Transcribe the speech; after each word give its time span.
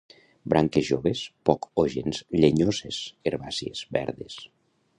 Branques 0.53 0.85
joves 0.87 1.19
poc 1.49 1.67
o 1.83 1.85
gens 1.95 2.21
llenyoses, 2.39 3.03
herbàcies, 3.33 3.87
verdes. 3.99 4.39